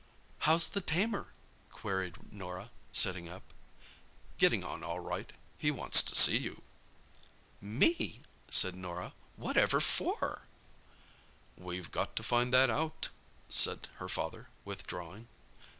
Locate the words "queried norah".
1.69-2.71